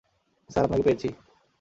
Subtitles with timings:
[0.49, 1.09] Sir, আপনাকে পেয়েছি।